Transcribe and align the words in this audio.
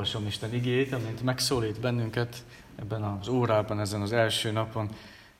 Olvasom 0.00 0.26
Isten 0.26 0.54
igét, 0.54 0.92
amint 0.92 1.22
megszólít 1.22 1.80
bennünket 1.80 2.36
ebben 2.78 3.02
az 3.02 3.28
órában, 3.28 3.80
ezen 3.80 4.00
az 4.00 4.12
első 4.12 4.50
napon. 4.50 4.90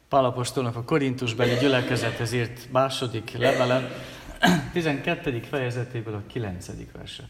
Pálapostolnak 0.08 0.76
a 0.76 0.82
Korintusbeli 0.82 1.58
gyülekezethez 1.60 2.32
írt 2.32 2.72
második 2.72 3.32
levele, 3.38 3.90
12. 4.72 5.40
fejezetéből 5.40 6.14
a 6.14 6.22
9. 6.26 6.66
verset. 6.92 7.28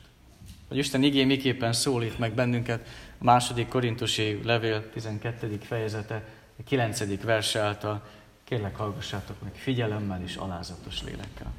Hogy 0.69 0.77
Isten 0.77 1.03
igé 1.03 1.25
miképpen 1.25 1.73
szólít 1.73 2.19
meg 2.19 2.33
bennünket, 2.33 2.89
a 3.19 3.25
második 3.25 3.69
korintusi 3.69 4.41
levél 4.45 4.91
12. 4.91 5.59
fejezete, 5.63 6.25
a 6.59 6.63
9. 6.65 7.23
verse 7.23 7.61
által. 7.61 8.03
Kérlek, 8.45 8.77
hallgassátok 8.77 9.43
meg 9.43 9.53
figyelemmel 9.55 10.23
és 10.23 10.37
alázatos 10.37 11.03
lélekkel. 11.03 11.53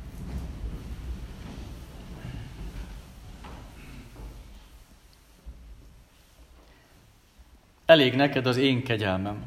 Elég 7.92 8.16
neked 8.16 8.46
az 8.46 8.58
én 8.58 8.84
kegyelmem, 8.84 9.44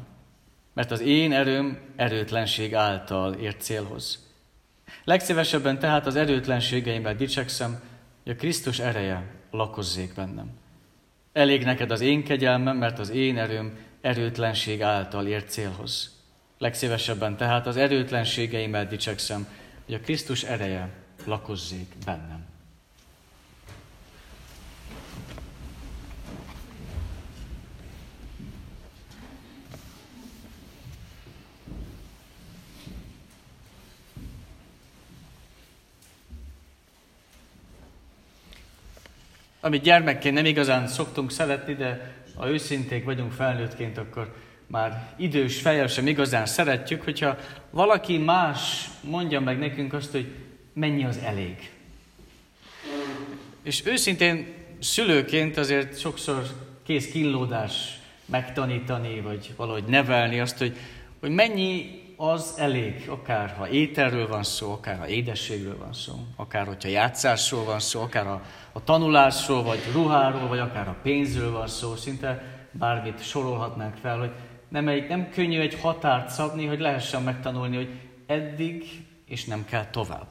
mert 0.73 0.91
az 0.91 1.01
én 1.01 1.33
erőm 1.33 1.79
erőtlenség 1.95 2.75
által 2.75 3.33
ért 3.33 3.61
célhoz. 3.61 4.33
Legszívesebben 5.03 5.79
tehát 5.79 6.05
az 6.05 6.15
erőtlenségeimmel 6.15 7.15
dicsekszem, 7.15 7.79
hogy 8.23 8.31
a 8.31 8.35
Krisztus 8.35 8.79
ereje 8.79 9.31
lakozzék 9.51 10.13
bennem. 10.13 10.49
Elég 11.33 11.63
neked 11.63 11.91
az 11.91 12.01
én 12.01 12.23
kegyelmem, 12.23 12.77
mert 12.77 12.99
az 12.99 13.09
én 13.09 13.37
erőm 13.37 13.77
erőtlenség 14.01 14.81
által 14.81 15.27
ért 15.27 15.49
célhoz. 15.49 16.23
Legszívesebben 16.57 17.37
tehát 17.37 17.67
az 17.67 17.77
erőtlenségeimmel 17.77 18.87
dicsekszem, 18.87 19.47
hogy 19.85 19.93
a 19.93 19.99
Krisztus 19.99 20.43
ereje 20.43 20.89
lakozzék 21.25 21.93
bennem. 22.05 22.54
Amit 39.65 39.81
gyermekként 39.81 40.35
nem 40.35 40.45
igazán 40.45 40.87
szoktunk 40.87 41.31
szeretni, 41.31 41.73
de 41.73 42.13
ha 42.35 42.49
őszinték 42.49 43.03
vagyunk 43.03 43.31
felnőttként, 43.31 43.97
akkor 43.97 44.35
már 44.67 45.13
idős 45.17 45.61
fejjel 45.61 45.87
sem 45.87 46.07
igazán 46.07 46.45
szeretjük, 46.45 47.03
hogyha 47.03 47.37
valaki 47.69 48.17
más 48.17 48.89
mondja 49.01 49.39
meg 49.39 49.59
nekünk 49.59 49.93
azt, 49.93 50.11
hogy 50.11 50.27
mennyi 50.73 51.05
az 51.05 51.17
elég. 51.17 51.71
És 53.63 53.85
őszintén 53.85 54.53
szülőként 54.79 55.57
azért 55.57 55.99
sokszor 55.99 56.43
kész 56.83 57.07
kínlódás 57.11 57.99
megtanítani, 58.25 59.21
vagy 59.21 59.53
valahogy 59.55 59.85
nevelni 59.85 60.39
azt, 60.39 60.57
hogy, 60.57 60.77
hogy 61.19 61.31
mennyi 61.31 62.03
az 62.17 62.53
elég, 62.57 63.09
akár 63.09 63.49
ha 63.57 63.69
ételről 63.69 64.27
van 64.27 64.43
szó, 64.43 64.71
akár 64.71 64.97
ha 64.97 65.07
édességről 65.07 65.77
van 65.77 65.93
szó, 65.93 66.13
akár 66.35 66.67
hogyha 66.67 66.89
játszásról 66.89 67.63
van 67.63 67.79
szó, 67.79 68.01
akár 68.01 68.27
a, 68.27 68.41
a 68.71 68.83
tanulásról, 68.83 69.63
vagy 69.63 69.79
ruháról, 69.93 70.47
vagy 70.47 70.59
akár 70.59 70.87
a 70.87 70.95
pénzről 71.03 71.51
van 71.51 71.67
szó, 71.67 71.95
szinte 71.95 72.43
bármit 72.71 73.23
sorolhatnánk 73.23 73.95
fel, 73.95 74.19
hogy 74.19 74.31
nem, 74.67 74.85
nem 75.07 75.29
könnyű 75.29 75.59
egy 75.59 75.79
határt 75.81 76.29
szabni, 76.29 76.65
hogy 76.65 76.79
lehessen 76.79 77.21
megtanulni, 77.21 77.75
hogy 77.75 77.89
eddig 78.25 78.85
és 79.25 79.45
nem 79.45 79.65
kell 79.65 79.85
tovább. 79.85 80.27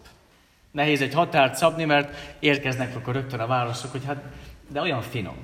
Nehéz 0.70 1.02
egy 1.02 1.14
határt 1.14 1.54
szabni, 1.54 1.84
mert 1.84 2.36
érkeznek 2.38 2.96
akkor 2.96 3.14
rögtön 3.14 3.40
a 3.40 3.46
válaszok, 3.46 3.90
hogy 3.90 4.04
hát, 4.04 4.22
de 4.68 4.80
olyan 4.80 5.02
finom, 5.02 5.36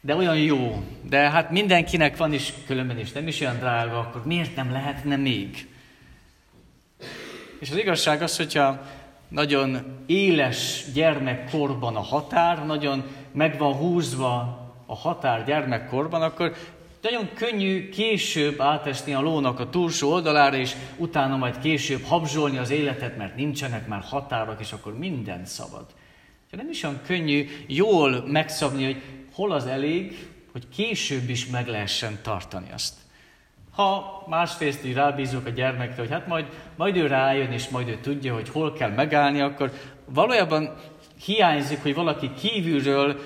de 0.00 0.16
olyan 0.16 0.38
jó, 0.38 0.82
de 1.02 1.30
hát 1.30 1.50
mindenkinek 1.50 2.16
van 2.16 2.32
is, 2.32 2.52
különben 2.66 2.98
is 2.98 3.12
nem 3.12 3.26
is 3.26 3.40
olyan 3.40 3.58
drága, 3.58 3.98
akkor 3.98 4.26
miért 4.26 4.56
nem 4.56 4.72
lehetne 4.72 5.16
még? 5.16 5.68
És 7.58 7.70
az 7.70 7.76
igazság 7.76 8.22
az, 8.22 8.36
hogyha 8.36 8.86
nagyon 9.28 9.96
éles 10.06 10.84
gyermekkorban 10.94 11.96
a 11.96 12.00
határ, 12.00 12.66
nagyon 12.66 13.04
meg 13.32 13.58
van 13.58 13.72
húzva 13.72 14.58
a 14.86 14.94
határ 14.94 15.44
gyermekkorban, 15.44 16.22
akkor 16.22 16.56
nagyon 17.02 17.28
könnyű 17.34 17.88
később 17.88 18.60
átesni 18.60 19.14
a 19.14 19.20
lónak 19.20 19.60
a 19.60 19.70
túlsó 19.70 20.10
oldalára, 20.10 20.56
és 20.56 20.74
utána 20.96 21.36
majd 21.36 21.58
később 21.58 22.02
habzsolni 22.02 22.58
az 22.58 22.70
életet, 22.70 23.16
mert 23.16 23.36
nincsenek 23.36 23.86
már 23.86 24.02
határok, 24.02 24.60
és 24.60 24.72
akkor 24.72 24.98
minden 24.98 25.44
szabad. 25.44 25.86
De 26.50 26.56
nem 26.56 26.70
is 26.70 26.82
olyan 26.82 27.00
könnyű 27.06 27.48
jól 27.66 28.24
megszabni, 28.26 28.84
hogy 28.84 29.02
hol 29.40 29.52
az 29.52 29.66
elég, 29.66 30.28
hogy 30.52 30.68
később 30.68 31.28
is 31.28 31.46
meg 31.46 31.66
lehessen 31.66 32.18
tartani 32.22 32.66
azt. 32.72 32.94
Ha 33.70 34.24
másrészt 34.28 34.84
így 34.84 34.94
rábízunk 34.94 35.46
a 35.46 35.50
gyermekre, 35.50 36.02
hogy 36.02 36.10
hát 36.10 36.26
majd, 36.26 36.46
majd 36.76 36.96
ő 36.96 37.06
rájön, 37.06 37.52
és 37.52 37.68
majd 37.68 37.88
ő 37.88 37.98
tudja, 38.02 38.34
hogy 38.34 38.48
hol 38.48 38.72
kell 38.72 38.90
megállni, 38.90 39.40
akkor 39.40 39.72
valójában 40.04 40.74
hiányzik, 41.24 41.82
hogy 41.82 41.94
valaki 41.94 42.30
kívülről 42.34 43.20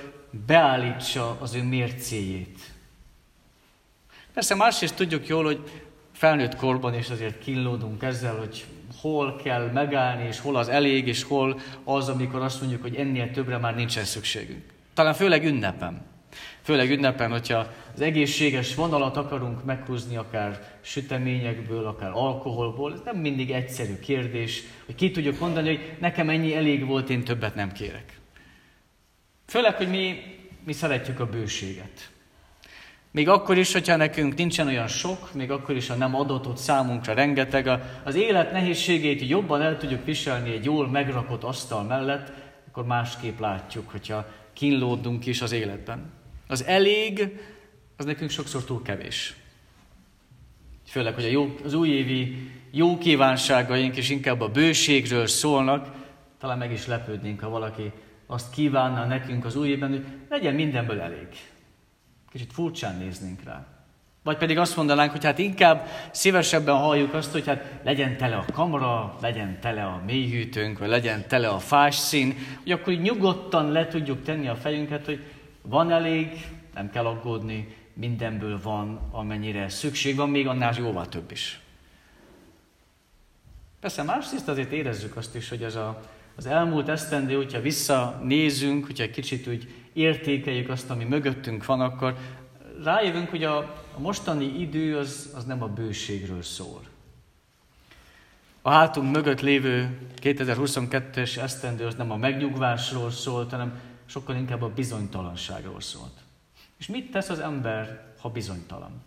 beállítsa 0.46 1.36
az 1.40 1.54
ő 1.54 1.62
mércéjét. 1.62 2.58
Persze 4.34 4.54
másrészt 4.54 4.96
tudjuk 4.96 5.26
jól, 5.26 5.44
hogy 5.44 5.82
felnőtt 6.12 6.56
korban 6.56 6.94
is 6.94 7.10
azért 7.10 7.38
kínlódunk 7.38 8.02
ezzel, 8.02 8.36
hogy 8.36 8.64
hol 9.00 9.36
kell 9.36 9.70
megállni, 9.70 10.26
és 10.26 10.40
hol 10.40 10.56
az 10.56 10.68
elég, 10.68 11.06
és 11.06 11.22
hol 11.22 11.60
az, 11.84 12.08
amikor 12.08 12.42
azt 12.42 12.60
mondjuk, 12.60 12.82
hogy 12.82 12.94
ennél 12.94 13.30
többre 13.30 13.58
már 13.58 13.74
nincsen 13.74 14.04
szükségünk. 14.04 14.73
Talán 14.94 15.14
főleg 15.14 15.44
ünnepen. 15.44 16.02
Főleg 16.62 16.90
ünnepen, 16.90 17.30
hogyha 17.30 17.66
az 17.94 18.00
egészséges 18.00 18.74
vonalat 18.74 19.16
akarunk 19.16 19.64
meghúzni, 19.64 20.16
akár 20.16 20.78
süteményekből, 20.80 21.86
akár 21.86 22.10
alkoholból, 22.10 22.92
ez 22.92 23.00
nem 23.04 23.16
mindig 23.16 23.50
egyszerű 23.50 23.98
kérdés, 23.98 24.62
hogy 24.86 24.94
ki 24.94 25.10
tudjuk 25.10 25.38
mondani, 25.38 25.68
hogy 25.68 25.96
nekem 26.00 26.28
ennyi 26.28 26.56
elég 26.56 26.86
volt, 26.86 27.10
én 27.10 27.24
többet 27.24 27.54
nem 27.54 27.72
kérek. 27.72 28.18
Főleg, 29.46 29.74
hogy 29.74 29.88
mi, 29.88 30.22
mi 30.64 30.72
szeretjük 30.72 31.20
a 31.20 31.26
bőséget. 31.26 32.10
Még 33.10 33.28
akkor 33.28 33.58
is, 33.58 33.72
hogyha 33.72 33.96
nekünk 33.96 34.34
nincsen 34.34 34.66
olyan 34.66 34.88
sok, 34.88 35.34
még 35.34 35.50
akkor 35.50 35.76
is, 35.76 35.88
ha 35.88 35.94
nem 35.94 36.14
adatott 36.14 36.56
számunkra 36.56 37.14
rengeteg, 37.14 37.68
az 38.04 38.14
élet 38.14 38.52
nehézségét 38.52 39.28
jobban 39.28 39.62
el 39.62 39.78
tudjuk 39.78 40.04
viselni 40.04 40.52
egy 40.52 40.64
jól 40.64 40.88
megrakott 40.88 41.42
asztal 41.42 41.82
mellett, 41.82 42.32
akkor 42.68 42.84
másképp 42.86 43.38
látjuk, 43.38 43.90
hogyha 43.90 44.26
kínlódunk 44.54 45.26
is 45.26 45.42
az 45.42 45.52
életben. 45.52 46.12
Az 46.46 46.64
elég, 46.64 47.40
az 47.96 48.04
nekünk 48.04 48.30
sokszor 48.30 48.64
túl 48.64 48.82
kevés. 48.82 49.34
Főleg, 50.86 51.14
hogy 51.14 51.24
a 51.24 51.28
jó, 51.28 51.54
az 51.64 51.74
újévi 51.74 52.50
jó 52.70 52.98
kívánságaink 52.98 53.96
is 53.96 54.10
inkább 54.10 54.40
a 54.40 54.48
bőségről 54.48 55.26
szólnak, 55.26 55.94
talán 56.38 56.58
meg 56.58 56.72
is 56.72 56.86
lepődnénk, 56.86 57.40
ha 57.40 57.48
valaki 57.48 57.92
azt 58.26 58.52
kívánna 58.52 59.06
nekünk 59.06 59.44
az 59.44 59.56
új 59.56 59.68
évben, 59.68 59.90
hogy 59.90 60.04
legyen 60.28 60.54
mindenből 60.54 61.00
elég. 61.00 61.28
Kicsit 62.30 62.52
furcsán 62.52 62.98
néznénk 62.98 63.42
rá. 63.42 63.73
Vagy 64.24 64.36
pedig 64.36 64.58
azt 64.58 64.76
mondanánk, 64.76 65.10
hogy 65.10 65.24
hát 65.24 65.38
inkább 65.38 65.88
szívesebben 66.10 66.76
halljuk 66.76 67.14
azt, 67.14 67.32
hogy 67.32 67.46
hát 67.46 67.72
legyen 67.82 68.16
tele 68.16 68.36
a 68.36 68.44
kamera, 68.52 69.16
legyen 69.20 69.60
tele 69.60 69.84
a 69.84 70.02
mélyhűtőnk, 70.06 70.78
vagy 70.78 70.88
legyen 70.88 71.28
tele 71.28 71.48
a 71.48 71.58
fás 71.58 71.94
szín, 71.94 72.36
hogy 72.62 72.72
akkor 72.72 72.92
nyugodtan 72.92 73.72
le 73.72 73.88
tudjuk 73.88 74.22
tenni 74.22 74.48
a 74.48 74.56
fejünket, 74.56 75.04
hogy 75.04 75.24
van 75.62 75.90
elég, 75.90 76.46
nem 76.74 76.90
kell 76.90 77.06
aggódni, 77.06 77.76
mindenből 77.92 78.60
van, 78.62 79.08
amennyire 79.10 79.68
szükség 79.68 80.16
van, 80.16 80.30
még 80.30 80.46
annál 80.46 80.74
jóval 80.78 81.08
több 81.08 81.30
is. 81.30 81.60
Persze 83.80 84.02
másrészt 84.02 84.48
azért 84.48 84.72
érezzük 84.72 85.16
azt 85.16 85.34
is, 85.34 85.48
hogy 85.48 85.62
ez 85.62 85.74
a, 85.74 86.02
az 86.36 86.46
elmúlt 86.46 86.88
esztendő, 86.88 87.34
hogyha 87.36 87.60
visszanézünk, 87.60 88.86
hogyha 88.86 89.10
kicsit 89.10 89.46
úgy 89.46 89.74
értékeljük 89.92 90.68
azt, 90.68 90.90
ami 90.90 91.04
mögöttünk 91.04 91.64
van, 91.64 91.80
akkor 91.80 92.16
rájövünk, 92.82 93.30
hogy 93.30 93.44
a, 93.44 93.56
a 93.94 93.98
mostani 93.98 94.44
idő 94.44 94.98
az, 94.98 95.32
az 95.36 95.44
nem 95.44 95.62
a 95.62 95.68
bőségről 95.68 96.42
szól. 96.42 96.80
A 98.62 98.70
hátunk 98.70 99.12
mögött 99.12 99.40
lévő 99.40 99.98
2022-es 100.22 101.36
esztendő 101.36 101.86
az 101.86 101.94
nem 101.94 102.10
a 102.10 102.16
megnyugvásról 102.16 103.10
szólt, 103.10 103.50
hanem 103.50 103.80
sokkal 104.06 104.36
inkább 104.36 104.62
a 104.62 104.68
bizonytalanságról 104.68 105.80
szólt. 105.80 106.22
És 106.78 106.86
mit 106.86 107.10
tesz 107.10 107.28
az 107.28 107.38
ember, 107.38 108.04
ha 108.20 108.28
bizonytalan? 108.28 109.02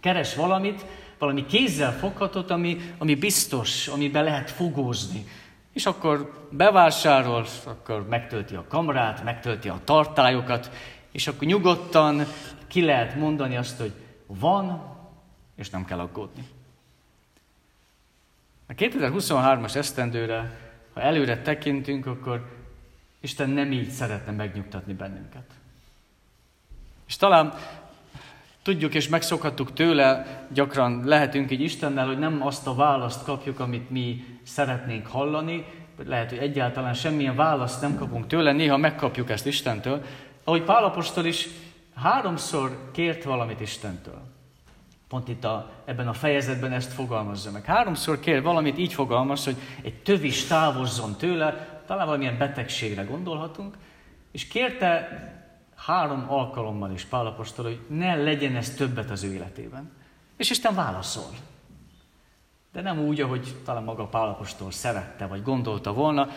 Keres 0.00 0.34
valamit, 0.34 0.84
valami 1.18 1.46
kézzel 1.46 1.92
foghatott, 1.92 2.50
ami, 2.50 2.94
ami 2.98 3.14
biztos, 3.14 3.88
amiben 3.88 4.24
lehet 4.24 4.50
fogózni. 4.50 5.26
És 5.72 5.86
akkor 5.86 6.46
bevásárol, 6.50 7.46
akkor 7.64 8.08
megtölti 8.08 8.54
a 8.54 8.64
kamrát, 8.68 9.24
megtölti 9.24 9.68
a 9.68 9.80
tartályokat, 9.84 10.70
és 11.12 11.26
akkor 11.26 11.46
nyugodtan 11.46 12.26
ki 12.66 12.84
lehet 12.84 13.14
mondani 13.14 13.56
azt, 13.56 13.80
hogy 13.80 13.92
van, 14.26 14.94
és 15.54 15.70
nem 15.70 15.84
kell 15.84 15.98
aggódni. 15.98 16.48
A 18.66 18.72
2023-as 18.72 19.74
esztendőre, 19.74 20.58
ha 20.92 21.00
előre 21.00 21.42
tekintünk, 21.42 22.06
akkor 22.06 22.54
Isten 23.20 23.50
nem 23.50 23.72
így 23.72 23.90
szeretne 23.90 24.32
megnyugtatni 24.32 24.92
bennünket. 24.92 25.50
És 27.06 27.16
talán 27.16 27.54
tudjuk 28.62 28.94
és 28.94 29.08
megszokhattuk 29.08 29.72
tőle, 29.72 30.26
gyakran 30.52 31.04
lehetünk 31.04 31.50
így 31.50 31.60
Istennel, 31.60 32.06
hogy 32.06 32.18
nem 32.18 32.46
azt 32.46 32.66
a 32.66 32.74
választ 32.74 33.24
kapjuk, 33.24 33.60
amit 33.60 33.90
mi 33.90 34.24
szeretnénk 34.42 35.06
hallani, 35.06 35.64
lehet, 36.04 36.28
hogy 36.28 36.38
egyáltalán 36.38 36.94
semmilyen 36.94 37.36
választ 37.36 37.80
nem 37.80 37.96
kapunk 37.96 38.26
tőle, 38.26 38.52
néha 38.52 38.76
megkapjuk 38.76 39.30
ezt 39.30 39.46
Istentől. 39.46 40.04
Ahogy 40.44 40.62
Pálapostól 40.62 41.24
is 41.24 41.48
háromszor 41.96 42.90
kért 42.92 43.24
valamit 43.24 43.60
Istentől. 43.60 44.20
Pont 45.08 45.28
itt 45.28 45.44
a, 45.44 45.70
ebben 45.84 46.08
a 46.08 46.12
fejezetben 46.12 46.72
ezt 46.72 46.92
fogalmazza 46.92 47.50
meg. 47.50 47.64
Háromszor 47.64 48.20
kér 48.20 48.42
valamit, 48.42 48.78
így 48.78 48.92
fogalmaz, 48.92 49.44
hogy 49.44 49.56
egy 49.82 50.02
tövis 50.02 50.46
távozzon 50.46 51.16
tőle, 51.16 51.80
talán 51.86 52.06
valamilyen 52.06 52.38
betegségre 52.38 53.02
gondolhatunk, 53.02 53.76
és 54.30 54.46
kérte 54.48 55.08
három 55.76 56.24
alkalommal 56.28 56.90
is 56.90 57.04
Pálapostól, 57.04 57.64
hogy 57.64 57.80
ne 57.88 58.14
legyen 58.14 58.56
ez 58.56 58.74
többet 58.74 59.10
az 59.10 59.22
ő 59.22 59.32
életében. 59.32 59.90
És 60.36 60.50
Isten 60.50 60.74
válaszol. 60.74 61.30
De 62.72 62.80
nem 62.80 62.98
úgy, 62.98 63.20
ahogy 63.20 63.54
talán 63.64 63.82
maga 63.82 64.04
Pálapostól 64.04 64.70
szerette, 64.70 65.26
vagy 65.26 65.42
gondolta 65.42 65.92
volna. 65.92 66.28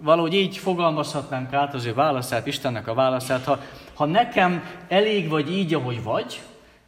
Valahogy 0.00 0.34
így 0.34 0.56
fogalmazhatnánk 0.56 1.52
át 1.52 1.74
az 1.74 1.84
ő 1.84 1.94
válaszát, 1.94 2.46
Istennek 2.46 2.86
a 2.86 2.94
válaszát. 2.94 3.44
Ha, 3.44 3.58
ha 3.98 4.04
nekem 4.04 4.62
elég 4.88 5.28
vagy 5.28 5.50
így, 5.52 5.74
ahogy 5.74 6.02
vagy, 6.02 6.42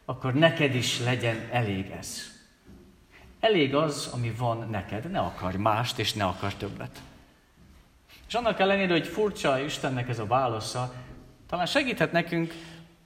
akkor 0.05 0.33
neked 0.33 0.75
is 0.75 0.99
legyen 0.99 1.47
elég 1.51 1.89
ez. 1.99 2.21
Elég 3.39 3.75
az, 3.75 4.09
ami 4.13 4.33
van 4.37 4.67
neked, 4.69 5.11
ne 5.11 5.19
akarj 5.19 5.57
mást, 5.57 5.99
és 5.99 6.13
ne 6.13 6.23
akarj 6.23 6.53
többet. 6.57 7.01
És 8.27 8.33
annak 8.33 8.59
ellenére, 8.59 8.91
hogy 8.91 9.07
furcsa 9.07 9.59
Istennek 9.59 10.09
ez 10.09 10.19
a 10.19 10.25
válasza, 10.25 10.93
talán 11.49 11.65
segíthet 11.65 12.11
nekünk 12.11 12.53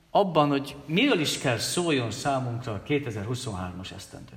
abban, 0.09 0.49
hogy 0.49 0.75
miről 0.85 1.19
is 1.19 1.37
kell 1.37 1.57
szóljon 1.57 2.11
számunkra 2.11 2.73
a 2.73 2.83
2023-as 2.87 3.91
esztendő. 3.95 4.35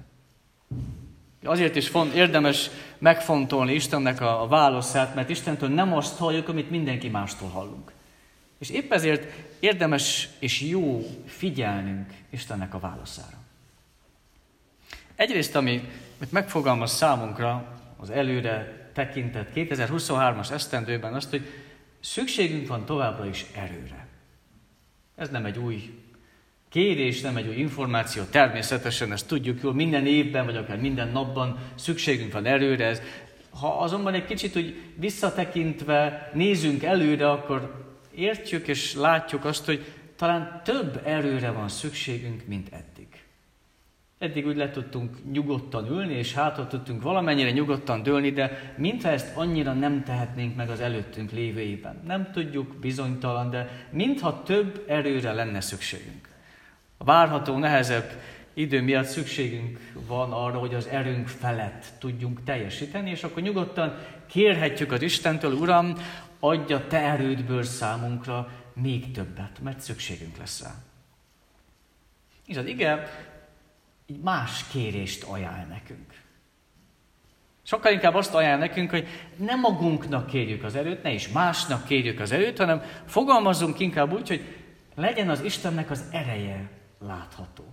Azért 1.45 1.77
is 1.77 1.89
font, 1.89 2.13
érdemes 2.13 2.71
megfontolni 2.99 3.73
Istennek 3.73 4.21
a, 4.21 4.43
a 4.43 4.47
válaszát, 4.47 5.15
mert 5.15 5.29
Istentől 5.29 5.69
nem 5.69 5.95
azt 5.95 6.19
halljuk, 6.19 6.49
amit 6.49 6.71
mindenki 6.71 7.09
mástól 7.09 7.49
hallunk. 7.49 7.97
És 8.59 8.71
épp 8.71 8.93
ezért 8.93 9.33
érdemes 9.61 10.29
és 10.39 10.61
jó 10.61 11.07
figyelnünk 11.27 12.13
Istennek 12.31 12.75
a 12.75 12.79
válaszára. 12.79 13.37
Egyrészt, 15.17 15.57
ami 15.57 15.89
megfogalmaz 16.31 16.93
számunkra 16.93 17.81
az 17.97 18.11
előre 18.11 18.91
tekintett 18.93 19.51
2023-as 19.55 20.51
esztendőben 20.51 21.15
azt, 21.15 21.31
hogy 21.31 21.47
szükségünk 22.01 22.69
van 22.69 22.85
továbbra 22.85 23.27
is 23.27 23.47
erőre. 23.55 24.07
Ez 25.17 25.31
nem 25.31 25.45
egy 25.45 25.59
új 25.59 25.95
kérés, 26.69 27.21
nem 27.21 27.37
egy 27.37 27.47
új 27.47 27.55
információ, 27.55 28.23
természetesen 28.23 29.13
ezt 29.13 29.29
tudjuk 29.29 29.63
jól, 29.63 29.75
minden 29.75 30.07
évben, 30.07 30.45
vagy 30.45 30.57
akár 30.57 30.81
minden 30.81 31.09
napban 31.09 31.59
szükségünk 31.75 32.33
van 32.33 32.47
erőre. 32.47 32.87
Ez, 32.87 33.03
ha 33.51 33.79
azonban 33.79 34.15
egy 34.15 34.25
kicsit 34.25 34.57
úgy 34.57 34.83
visszatekintve 34.97 36.31
nézünk 36.35 36.83
előre, 36.83 37.31
akkor 37.31 37.87
értjük 38.19 38.69
és 38.69 38.95
látjuk 38.95 39.45
azt, 39.45 39.65
hogy 39.65 39.93
talán 40.17 40.61
több 40.65 41.01
erőre 41.05 41.51
van 41.51 41.69
szükségünk, 41.69 42.47
mint 42.47 42.69
eddig. 42.73 43.07
Eddig 44.19 44.47
úgy 44.47 44.57
le 44.57 44.71
tudtunk 44.71 45.33
nyugodtan 45.33 45.87
ülni, 45.87 46.15
és 46.15 46.35
hátra 46.35 46.67
tudtunk 46.67 47.03
valamennyire 47.03 47.51
nyugodtan 47.51 48.03
dőlni, 48.03 48.31
de 48.31 48.75
mintha 48.77 49.09
ezt 49.09 49.37
annyira 49.37 49.73
nem 49.73 50.05
tehetnénk 50.05 50.57
meg 50.57 50.71
az 50.71 50.81
előttünk 50.81 51.31
lévő 51.31 51.61
évben. 51.61 52.03
Nem 52.07 52.31
tudjuk, 52.33 52.77
bizonytalan, 52.77 53.51
de 53.51 53.87
mintha 53.91 54.43
több 54.43 54.85
erőre 54.89 55.33
lenne 55.33 55.61
szükségünk. 55.61 56.29
A 56.97 57.05
várható, 57.05 57.59
nehezebb 57.59 58.11
idő 58.55 58.83
miatt 58.83 59.07
szükségünk 59.07 59.79
van 60.07 60.33
arra, 60.33 60.59
hogy 60.59 60.75
az 60.75 60.87
erőnk 60.87 61.29
felett 61.29 61.85
tudjunk 61.99 62.45
teljesíteni, 62.45 63.11
és 63.11 63.25
akkor 63.25 63.43
nyugodtan 63.43 63.99
kérhetjük 64.27 64.93
az 64.93 65.03
Istentől, 65.03 65.53
Uram, 65.53 65.95
adja 66.41 66.87
te 66.87 66.99
erődből 66.99 67.63
számunkra 67.63 68.49
még 68.75 69.11
többet, 69.11 69.61
mert 69.63 69.81
szükségünk 69.81 70.37
lesz 70.37 70.63
rá. 70.63 70.75
És 72.47 72.57
az 72.57 72.67
ige 72.67 73.09
így 74.07 74.21
más 74.21 74.65
kérést 74.73 75.23
ajánl 75.23 75.67
nekünk. 75.67 76.23
Sokkal 77.63 77.93
inkább 77.93 78.15
azt 78.15 78.35
ajánl 78.35 78.59
nekünk, 78.59 78.91
hogy 78.91 79.09
nem 79.37 79.61
magunknak 79.61 80.27
kérjük 80.27 80.65
az 80.65 80.75
erőt, 80.75 81.03
ne 81.03 81.11
is 81.11 81.29
másnak 81.29 81.85
kérjük 81.85 82.21
az 82.21 82.33
erőt, 82.33 82.59
hanem 82.59 82.83
fogalmazzunk 83.07 83.79
inkább 83.79 84.13
úgy, 84.13 84.29
hogy 84.29 84.57
legyen 84.95 85.31
az 85.31 85.41
Istennek 85.43 85.91
az 85.91 86.05
ereje 86.11 86.71
látható. 86.99 87.65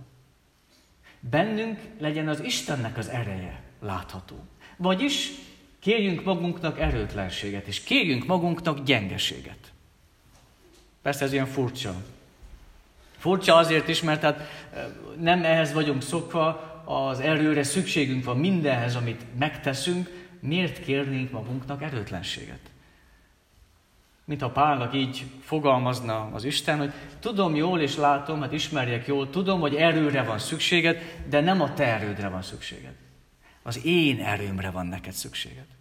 Bennünk 1.20 1.80
legyen 1.98 2.28
az 2.28 2.40
Istennek 2.40 2.96
az 2.96 3.08
ereje 3.08 3.62
látható. 3.80 4.44
Vagyis 4.76 5.30
kérjünk 5.86 6.24
magunknak 6.24 6.80
erőtlenséget, 6.80 7.66
és 7.66 7.82
kérjünk 7.82 8.26
magunknak 8.26 8.84
gyengeséget. 8.84 9.72
Persze 11.02 11.24
ez 11.24 11.32
ilyen 11.32 11.46
furcsa. 11.46 11.94
Furcsa 13.16 13.54
azért 13.54 13.88
is, 13.88 14.02
mert 14.02 14.22
hát 14.22 14.48
nem 15.20 15.44
ehhez 15.44 15.72
vagyunk 15.72 16.02
szokva, 16.02 16.48
az 16.84 17.20
erőre 17.20 17.62
szükségünk 17.62 18.24
van 18.24 18.38
mindenhez, 18.38 18.96
amit 18.96 19.38
megteszünk, 19.38 20.26
miért 20.40 20.84
kérnénk 20.84 21.30
magunknak 21.30 21.82
erőtlenséget? 21.82 22.70
Mint 24.24 24.42
a 24.42 24.50
Pálnak 24.50 24.94
így 24.94 25.24
fogalmazna 25.42 26.30
az 26.32 26.44
Isten, 26.44 26.78
hogy 26.78 26.92
tudom 27.20 27.54
jól 27.54 27.80
és 27.80 27.96
látom, 27.96 28.40
hát 28.40 28.52
ismerjek 28.52 29.06
jól, 29.06 29.30
tudom, 29.30 29.60
hogy 29.60 29.74
erőre 29.74 30.22
van 30.22 30.38
szükséged, 30.38 31.22
de 31.28 31.40
nem 31.40 31.60
a 31.60 31.74
te 31.74 31.84
erődre 31.84 32.28
van 32.28 32.42
szükséged. 32.42 32.94
Az 33.62 33.84
én 33.84 34.20
erőmre 34.20 34.70
van 34.70 34.86
neked 34.86 35.12
szükséged. 35.12 35.75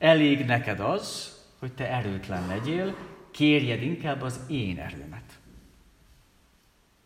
Elég 0.00 0.44
neked 0.44 0.80
az, 0.80 1.36
hogy 1.58 1.72
te 1.72 1.90
erőtlen 1.90 2.46
legyél, 2.46 2.94
kérjed 3.30 3.82
inkább 3.82 4.22
az 4.22 4.40
én 4.48 4.78
erőmet. 4.78 5.22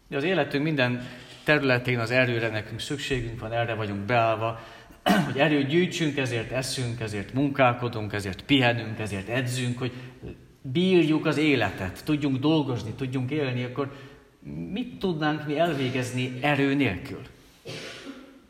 De 0.09 0.17
az 0.17 0.25
életünk 0.25 0.65
minden 0.65 1.07
területén 1.45 1.99
az 1.99 2.11
erőre 2.11 2.49
nekünk 2.49 2.81
szükségünk 2.81 3.41
van, 3.41 3.53
erre 3.53 3.75
vagyunk 3.75 4.01
beállva, 4.01 4.61
hogy 5.27 5.39
erőt 5.39 5.67
gyűjtsünk, 5.67 6.17
ezért 6.17 6.51
eszünk, 6.51 7.01
ezért 7.01 7.33
munkálkodunk, 7.33 8.13
ezért 8.13 8.43
pihenünk, 8.43 8.99
ezért 8.99 9.29
edzünk, 9.29 9.79
hogy 9.79 9.93
bírjuk 10.63 11.27
az 11.27 11.37
életet, 11.37 12.05
tudjunk 12.05 12.37
dolgozni, 12.37 12.91
tudjunk 12.91 13.31
élni, 13.31 13.65
akkor 13.65 13.93
mit 14.73 14.99
tudnánk 14.99 15.47
mi 15.47 15.59
elvégezni 15.59 16.39
erő 16.41 16.75
nélkül? 16.75 17.23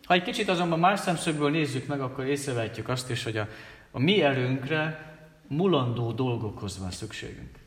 Ha 0.04 0.14
egy 0.14 0.22
kicsit 0.22 0.48
azonban 0.48 0.78
más 0.78 1.00
szemszögből 1.00 1.50
nézzük 1.50 1.86
meg, 1.86 2.00
akkor 2.00 2.24
észrevehetjük 2.24 2.88
azt 2.88 3.10
is, 3.10 3.24
hogy 3.24 3.36
a, 3.36 3.48
a 3.96 3.98
mi 3.98 4.22
erőnkre 4.22 5.14
mulandó 5.46 6.12
dolgokhoz 6.12 6.78
van 6.78 6.90
szükségünk. 6.90 7.58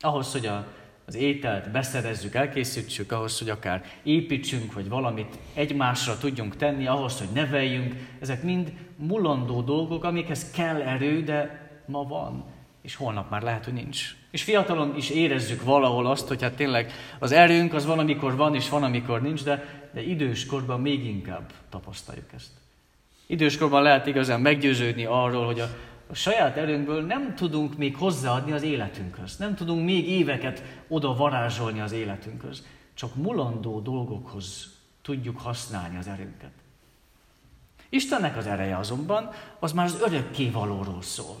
Ahhoz, 0.00 0.32
hogy 0.32 0.46
a, 0.46 0.66
az 1.06 1.14
ételt 1.14 1.70
beszerezzük, 1.70 2.34
elkészítsük, 2.34 3.12
ahhoz, 3.12 3.38
hogy 3.38 3.48
akár 3.48 3.84
építsünk, 4.02 4.72
vagy 4.72 4.88
valamit 4.88 5.38
egymásra 5.54 6.18
tudjunk 6.18 6.56
tenni, 6.56 6.86
ahhoz, 6.86 7.18
hogy 7.18 7.28
neveljünk, 7.32 7.94
ezek 8.20 8.42
mind 8.42 8.72
mulandó 8.96 9.62
dolgok, 9.62 10.04
amikhez 10.04 10.50
kell 10.50 10.80
erő, 10.82 11.22
de 11.22 11.68
ma 11.86 12.02
van, 12.02 12.44
és 12.82 12.94
holnap 12.94 13.30
már 13.30 13.42
lehet, 13.42 13.64
hogy 13.64 13.74
nincs. 13.74 14.16
És 14.30 14.42
fiatalon 14.42 14.96
is 14.96 15.10
érezzük 15.10 15.62
valahol 15.62 16.06
azt, 16.06 16.28
hogy 16.28 16.42
hát 16.42 16.54
tényleg 16.56 16.92
az 17.18 17.32
erőnk 17.32 17.74
az 17.74 17.86
van, 17.86 17.98
amikor 17.98 18.36
van, 18.36 18.54
és 18.54 18.68
van, 18.68 18.82
amikor 18.82 19.22
nincs, 19.22 19.44
de, 19.44 19.88
de 19.92 20.02
időskorban 20.02 20.80
még 20.80 21.04
inkább 21.04 21.52
tapasztaljuk 21.68 22.32
ezt. 22.34 22.63
Időskorban 23.26 23.82
lehet 23.82 24.06
igazán 24.06 24.40
meggyőződni 24.40 25.04
arról, 25.04 25.46
hogy 25.46 25.60
a, 25.60 25.68
a 26.10 26.14
saját 26.14 26.56
erőnkből 26.56 27.02
nem 27.02 27.34
tudunk 27.34 27.76
még 27.76 27.96
hozzáadni 27.96 28.52
az 28.52 28.62
életünkhöz. 28.62 29.36
Nem 29.36 29.54
tudunk 29.54 29.84
még 29.84 30.08
éveket 30.08 30.62
oda 30.88 31.14
varázsolni 31.14 31.80
az 31.80 31.92
életünkhöz. 31.92 32.66
Csak 32.94 33.14
mulandó 33.14 33.80
dolgokhoz 33.80 34.72
tudjuk 35.02 35.40
használni 35.40 35.96
az 35.96 36.06
erőnket. 36.06 36.52
Istennek 37.88 38.36
az 38.36 38.46
ereje 38.46 38.76
azonban, 38.76 39.30
az 39.58 39.72
már 39.72 39.84
az 39.84 40.00
örökké 40.00 40.50
valóról 40.50 41.02
szól. 41.02 41.36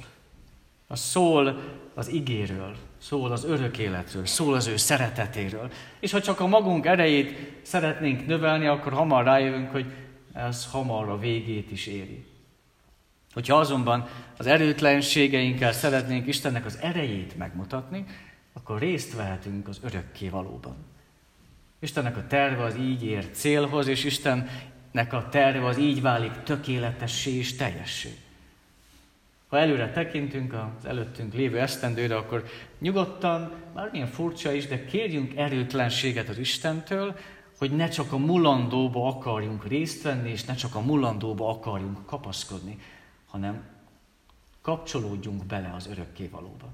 Az 0.86 1.00
szól 1.00 1.60
az 1.94 2.08
igéről, 2.08 2.74
szól 2.98 3.32
az 3.32 3.44
örök 3.44 3.78
életről, 3.78 4.26
szól 4.26 4.54
az 4.54 4.66
ő 4.66 4.76
szeretetéről. 4.76 5.70
És 6.00 6.12
ha 6.12 6.20
csak 6.20 6.40
a 6.40 6.46
magunk 6.46 6.86
erejét 6.86 7.58
szeretnénk 7.62 8.26
növelni, 8.26 8.66
akkor 8.66 8.92
hamar 8.92 9.24
rájövünk, 9.24 9.70
hogy 9.70 9.86
ez 10.34 10.66
hamar 10.70 11.08
a 11.08 11.18
végét 11.18 11.70
is 11.70 11.86
éri. 11.86 12.24
Hogyha 13.32 13.56
azonban 13.56 14.08
az 14.36 14.46
erőtlenségeinkkel 14.46 15.72
szeretnénk 15.72 16.26
Istennek 16.26 16.64
az 16.64 16.78
erejét 16.80 17.36
megmutatni, 17.36 18.04
akkor 18.52 18.78
részt 18.78 19.14
vehetünk 19.14 19.68
az 19.68 19.80
örökké 19.82 20.28
valóban. 20.28 20.76
Istennek 21.78 22.16
a 22.16 22.26
terve 22.26 22.62
az 22.62 22.76
így 22.76 23.04
ér 23.04 23.30
célhoz, 23.30 23.86
és 23.86 24.04
Istennek 24.04 25.12
a 25.12 25.28
terve 25.28 25.66
az 25.66 25.78
így 25.78 26.00
válik 26.00 26.42
tökéletessé 26.42 27.30
és 27.30 27.56
teljessé. 27.56 28.14
Ha 29.48 29.58
előre 29.58 29.90
tekintünk 29.90 30.52
az 30.52 30.86
előttünk 30.86 31.34
lévő 31.34 31.60
esztendőre, 31.60 32.16
akkor 32.16 32.44
nyugodtan, 32.78 33.52
bármilyen 33.74 34.06
furcsa 34.06 34.52
is, 34.52 34.66
de 34.66 34.84
kérjünk 34.84 35.36
erőtlenséget 35.36 36.28
az 36.28 36.38
Istentől, 36.38 37.16
hogy 37.58 37.76
ne 37.76 37.88
csak 37.88 38.12
a 38.12 38.16
mulandóba 38.16 39.08
akarjunk 39.08 39.66
részt 39.66 40.02
venni, 40.02 40.30
és 40.30 40.44
ne 40.44 40.54
csak 40.54 40.74
a 40.74 40.80
mulandóba 40.80 41.48
akarjunk 41.48 42.06
kapaszkodni, 42.06 42.78
hanem 43.26 43.62
kapcsolódjunk 44.62 45.44
bele 45.44 45.72
az 45.76 45.86
örökkévalóba. 45.86 46.66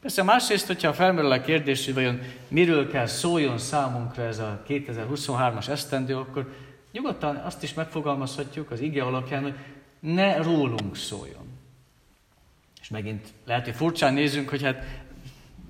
Persze 0.00 0.22
másrészt, 0.22 0.66
hogyha 0.66 0.92
felmerül 0.92 1.30
a 1.30 1.40
kérdés, 1.40 1.84
hogy 1.84 1.94
vajon 1.94 2.20
miről 2.48 2.90
kell 2.90 3.06
szóljon 3.06 3.58
számunkra 3.58 4.22
ez 4.22 4.38
a 4.38 4.62
2023-as 4.68 5.68
esztendő, 5.68 6.16
akkor 6.16 6.54
nyugodtan 6.92 7.36
azt 7.36 7.62
is 7.62 7.74
megfogalmazhatjuk 7.74 8.70
az 8.70 8.80
ige 8.80 9.02
alapján, 9.02 9.42
hogy 9.42 9.54
ne 10.00 10.42
rólunk 10.42 10.96
szóljon. 10.96 11.44
És 12.80 12.88
megint 12.88 13.32
lehet, 13.44 13.64
hogy 13.64 13.74
furcsán 13.74 14.14
nézünk, 14.14 14.48
hogy 14.48 14.62
hát 14.62 14.84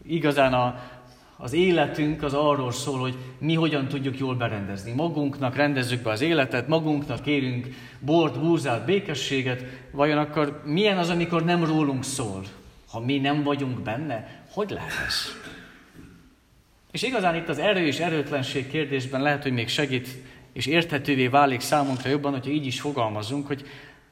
igazán 0.03 0.55
a, 0.55 0.81
az 1.37 1.53
életünk 1.53 2.23
az 2.23 2.35
arról 2.35 2.73
szól, 2.73 2.99
hogy 2.99 3.17
mi 3.39 3.55
hogyan 3.55 3.89
tudjuk 3.89 4.19
jól 4.19 4.35
berendezni. 4.35 4.93
Magunknak 4.93 5.57
rendezzük 5.57 6.03
be 6.03 6.11
az 6.11 6.21
életet, 6.21 6.69
magunknak 6.69 7.23
kérünk 7.23 7.67
bort, 7.99 8.41
búzát, 8.41 8.85
békességet, 8.85 9.65
vajon 9.91 10.19
akkor 10.19 10.63
milyen 10.65 10.99
az, 10.99 11.11
amikor 11.11 11.45
nem 11.45 11.65
rólunk 11.65 12.05
szól? 12.05 12.43
Ha 12.91 13.01
mi 13.01 13.19
nem 13.19 13.43
vagyunk 13.43 13.81
benne, 13.81 14.45
hogy 14.51 14.71
lehet 14.71 14.93
ez? 15.07 15.15
És 16.91 17.03
igazán 17.03 17.35
itt 17.35 17.49
az 17.49 17.59
erő 17.59 17.87
és 17.87 17.99
erőtlenség 17.99 18.69
kérdésben 18.69 19.23
lehet, 19.23 19.43
hogy 19.43 19.53
még 19.53 19.69
segít 19.69 20.09
és 20.53 20.67
érthetővé 20.67 21.27
válik 21.27 21.61
számunkra 21.61 22.09
jobban, 22.11 22.33
hogyha 22.33 22.51
így 22.51 22.67
is 22.67 22.81
fogalmazunk, 22.81 23.47
hogy 23.47 23.65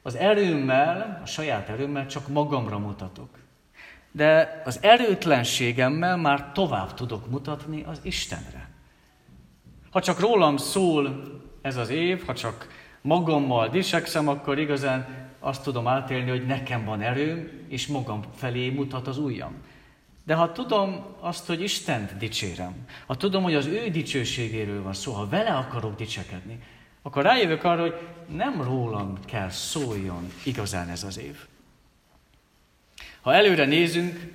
az 0.03 0.15
erőmmel, 0.15 1.21
a 1.23 1.27
saját 1.27 1.69
erőmmel 1.69 2.07
csak 2.07 2.29
magamra 2.29 2.79
mutatok. 2.79 3.29
De 4.17 4.63
az 4.65 4.79
erőtlenségemmel 4.83 6.17
már 6.17 6.53
tovább 6.53 6.95
tudok 6.95 7.31
mutatni 7.31 7.83
az 7.87 8.01
Istenre. 8.03 8.69
Ha 9.91 10.01
csak 10.01 10.21
rólam 10.21 10.57
szól 10.57 11.23
ez 11.63 11.77
az 11.77 11.89
év, 11.89 12.25
ha 12.27 12.35
csak 12.35 12.69
magammal 13.01 13.69
disekszem, 13.69 14.29
akkor 14.29 14.59
igazán 14.59 15.07
azt 15.41 15.63
tudom 15.63 15.87
átélni, 15.87 16.31
hogy 16.31 16.47
nekem 16.47 16.85
van 16.85 17.01
erőm, 17.01 17.51
és 17.69 17.87
magam 17.87 18.21
felé 18.35 18.71
mutat 18.71 19.07
az 19.07 19.19
ujjam. 19.19 19.55
De 20.25 20.35
ha 20.35 20.53
tudom 20.53 21.05
azt, 21.21 21.47
hogy 21.47 21.63
Istent 21.63 22.17
dicsérem, 22.17 22.87
ha 23.07 23.15
tudom, 23.15 23.43
hogy 23.43 23.55
az 23.55 23.67
ő 23.67 23.89
dicsőségéről 23.89 24.83
van 24.83 24.95
szó, 24.95 25.13
ha 25.13 25.29
vele 25.29 25.51
akarok 25.51 25.97
dicsekedni, 25.97 26.59
akkor 27.03 27.23
rájövök 27.23 27.65
arra, 27.65 27.81
hogy 27.81 27.99
nem 28.29 28.63
rólam 28.63 29.19
kell 29.25 29.49
szóljon 29.49 30.33
igazán 30.45 30.89
ez 30.89 31.03
az 31.03 31.19
év. 31.19 31.37
Ha 33.25 33.35
előre 33.35 33.65
nézünk, 33.65 34.33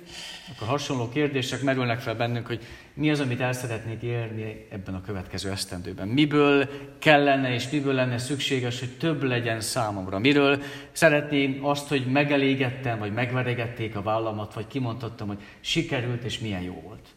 akkor 0.54 0.68
hasonló 0.68 1.08
kérdések 1.08 1.62
merülnek 1.62 2.00
fel 2.00 2.14
bennünk, 2.14 2.46
hogy 2.46 2.62
mi 2.94 3.10
az, 3.10 3.20
amit 3.20 3.40
el 3.40 3.52
szeretnék 3.52 4.02
érni 4.02 4.66
ebben 4.70 4.94
a 4.94 5.00
következő 5.00 5.50
esztendőben. 5.50 6.08
Miből 6.08 6.68
kellene 6.98 7.52
és 7.52 7.70
miből 7.70 7.94
lenne 7.94 8.18
szükséges, 8.18 8.78
hogy 8.78 8.96
több 8.96 9.22
legyen 9.22 9.60
számomra. 9.60 10.18
Miről 10.18 10.62
szeretném 10.92 11.64
azt, 11.64 11.88
hogy 11.88 12.06
megelégettem, 12.06 12.98
vagy 12.98 13.12
megveregették 13.12 13.96
a 13.96 14.02
vállamat, 14.02 14.54
vagy 14.54 14.66
kimondhattam, 14.66 15.26
hogy 15.26 15.42
sikerült 15.60 16.22
és 16.22 16.38
milyen 16.38 16.62
jó 16.62 16.80
volt. 16.84 17.08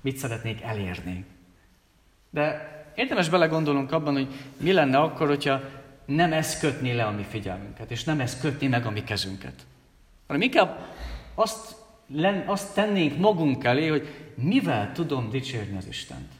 Mit 0.00 0.16
szeretnék 0.16 0.62
elérni. 0.62 1.24
De 2.30 2.68
érdemes 2.94 3.28
belegondolunk 3.28 3.92
abban, 3.92 4.14
hogy 4.14 4.28
mi 4.56 4.72
lenne 4.72 4.98
akkor, 4.98 5.26
hogyha 5.28 5.60
nem 6.04 6.32
ez 6.32 6.58
kötné 6.58 6.92
le 6.92 7.04
a 7.04 7.10
mi 7.10 7.26
figyelmünket, 7.28 7.90
és 7.90 8.04
nem 8.04 8.20
ez 8.20 8.40
kötné 8.40 8.66
meg 8.66 8.86
a 8.86 8.90
mi 8.90 9.04
kezünket. 9.04 9.54
Hanem 10.32 10.46
inkább 10.46 10.86
azt, 11.34 11.76
azt 12.46 12.74
tennénk 12.74 13.18
magunk 13.18 13.64
elé, 13.64 13.88
hogy 13.88 14.08
mivel 14.34 14.92
tudom 14.92 15.30
dicsérni 15.30 15.76
az 15.76 15.86
Istent. 15.86 16.30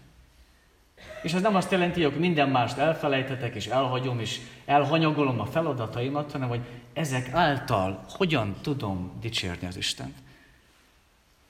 És 1.23 1.33
ez 1.33 1.43
nem 1.43 1.55
azt 1.55 1.71
jelenti, 1.71 2.03
hogy 2.03 2.19
minden 2.19 2.49
mást 2.49 2.79
elfelejtetek, 2.79 3.55
és 3.55 3.67
elhagyom, 3.67 4.21
és 4.21 4.41
elhanyagolom 4.65 5.41
a 5.41 5.47
feladataimat, 5.47 6.33
hanem 6.33 6.49
hogy 6.49 6.61
ezek 6.93 7.33
által 7.33 8.05
hogyan 8.09 8.55
tudom 8.63 9.13
dicsérni 9.21 9.67
az 9.67 9.77
Istent. 9.77 10.15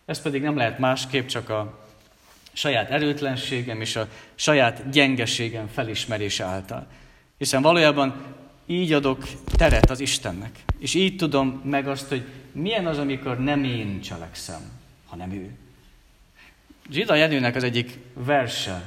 Ez 0.04 0.22
pedig 0.22 0.42
nem 0.42 0.56
lehet 0.56 0.78
másképp, 0.78 1.26
csak 1.26 1.48
a 1.48 1.78
saját 2.52 2.90
erőtlenségem 2.90 3.80
és 3.80 3.96
a 3.96 4.08
saját 4.34 4.90
gyengeségem 4.90 5.66
felismerése 5.66 6.44
által. 6.44 6.86
Hiszen 7.38 7.62
valójában 7.62 8.40
így 8.66 8.92
adok 8.92 9.24
teret 9.44 9.90
az 9.90 10.00
Istennek. 10.00 10.58
És 10.78 10.94
így 10.94 11.16
tudom 11.16 11.62
meg 11.64 11.88
azt, 11.88 12.08
hogy 12.08 12.26
milyen 12.52 12.86
az, 12.86 12.98
amikor 12.98 13.38
nem 13.38 13.64
én 13.64 14.00
cselekszem, 14.00 14.60
hanem 15.06 15.32
ő. 15.32 15.50
Zsida 16.90 17.14
Jenőnek 17.14 17.54
az 17.54 17.62
egyik 17.62 17.98
verse 18.14 18.82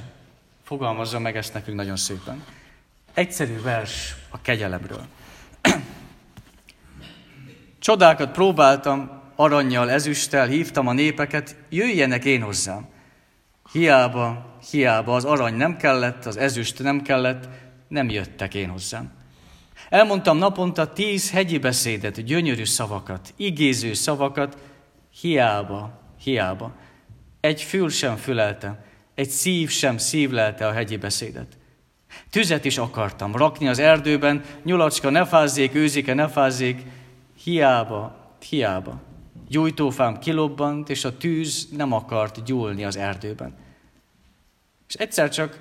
fogalmazza 0.62 1.18
meg 1.18 1.36
ezt 1.36 1.54
nekünk 1.54 1.76
nagyon 1.76 1.96
szépen. 1.96 2.44
Egyszerű 3.14 3.60
vers 3.60 4.14
a 4.30 4.40
kegyelemről. 4.42 5.04
Csodákat 7.78 8.32
próbáltam, 8.32 9.22
aranyjal, 9.36 9.90
ezüsttel, 9.90 10.46
hívtam 10.46 10.86
a 10.86 10.92
népeket, 10.92 11.56
jöjjenek 11.68 12.24
én 12.24 12.42
hozzám. 12.42 12.86
Hiába, 13.72 14.58
hiába 14.70 15.14
az 15.14 15.24
arany 15.24 15.54
nem 15.54 15.76
kellett, 15.76 16.26
az 16.26 16.36
ezüst 16.36 16.82
nem 16.82 17.02
kellett, 17.02 17.48
nem 17.88 18.10
jöttek 18.10 18.54
én 18.54 18.68
hozzám. 18.68 19.12
Elmondtam 19.88 20.38
naponta 20.38 20.92
tíz 20.92 21.30
hegyi 21.30 21.58
beszédet, 21.58 22.24
gyönyörű 22.24 22.64
szavakat, 22.64 23.32
igéző 23.36 23.92
szavakat, 23.92 24.56
hiába, 25.20 26.00
hiába. 26.22 26.72
Egy 27.40 27.62
fül 27.62 27.88
sem 27.88 28.16
fülelte, 28.16 28.84
egy 29.14 29.28
szív 29.28 29.70
sem 29.70 29.98
szívlelte 29.98 30.66
a 30.66 30.72
hegyi 30.72 30.96
beszédet. 30.96 31.56
Tüzet 32.30 32.64
is 32.64 32.78
akartam 32.78 33.36
rakni 33.36 33.68
az 33.68 33.78
erdőben, 33.78 34.44
nyulacska 34.62 35.10
ne 35.10 35.24
fázzék, 35.24 35.74
őzike 35.74 36.14
ne 36.14 36.28
fázzék, 36.28 36.82
hiába, 37.42 38.16
hiába. 38.48 39.00
Gyújtófám 39.48 40.18
kilobbant, 40.18 40.90
és 40.90 41.04
a 41.04 41.16
tűz 41.16 41.68
nem 41.76 41.92
akart 41.92 42.44
gyúlni 42.44 42.84
az 42.84 42.96
erdőben. 42.96 43.54
És 44.88 44.94
egyszer 44.94 45.30
csak 45.30 45.60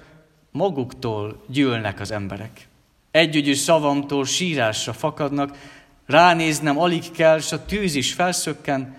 maguktól 0.51 1.43
gyűlnek 1.47 1.99
az 1.99 2.11
emberek. 2.11 2.67
Együgyű 3.15 3.53
szavamtól 3.53 4.25
sírásra 4.25 4.93
fakadnak, 4.93 5.57
ránéznem 6.05 6.79
alig 6.79 7.11
kell, 7.11 7.39
s 7.39 7.51
a 7.51 7.65
tűz 7.65 7.95
is 7.95 8.13
felszökken, 8.13 8.95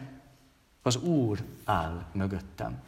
az 0.83 0.97
Úr 0.97 1.39
áll 1.65 2.05
mögöttem. 2.13 2.83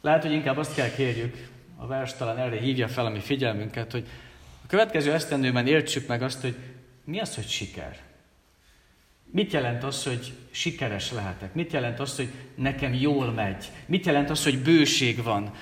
Lehet, 0.00 0.22
hogy 0.22 0.32
inkább 0.32 0.56
azt 0.56 0.74
kell 0.74 0.90
kérjük, 0.90 1.48
a 1.76 1.86
vers 1.86 2.14
talán 2.14 2.38
erre 2.38 2.60
hívja 2.60 2.88
fel 2.88 3.06
a 3.06 3.10
mi 3.10 3.20
figyelmünket, 3.20 3.92
hogy 3.92 4.06
a 4.64 4.66
következő 4.66 5.12
esztendőben 5.12 5.66
értsük 5.66 6.06
meg 6.06 6.22
azt, 6.22 6.40
hogy 6.40 6.56
mi 7.04 7.20
az, 7.20 7.34
hogy 7.34 7.48
siker. 7.48 7.98
Mit 9.24 9.52
jelent 9.52 9.84
az, 9.84 10.04
hogy 10.04 10.32
sikeres 10.50 11.12
lehetek? 11.12 11.54
Mit 11.54 11.72
jelent 11.72 12.00
az, 12.00 12.16
hogy 12.16 12.28
nekem 12.54 12.94
jól 12.94 13.32
megy? 13.32 13.70
Mit 13.86 14.06
jelent 14.06 14.30
az, 14.30 14.44
hogy 14.44 14.58
bőség 14.58 15.22
van? 15.22 15.52